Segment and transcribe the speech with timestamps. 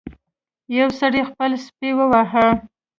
[0.77, 2.47] یو سړي خپل سپی وواهه.